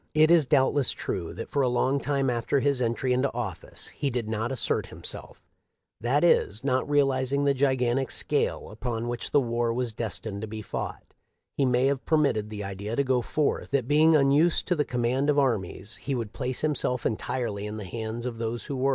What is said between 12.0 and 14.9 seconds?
permitted the idea to go forth that being unused to the